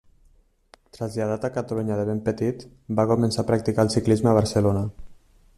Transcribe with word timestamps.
Traslladat 0.97 1.43
a 1.43 1.51
Catalunya 1.57 1.99
de 2.01 2.07
ben 2.09 2.23
petit, 2.31 2.65
va 3.01 3.09
començar 3.15 3.45
a 3.45 3.49
practicar 3.53 3.89
el 3.89 3.97
ciclisme 3.99 4.33
a 4.33 4.37
Barcelona. 4.43 4.87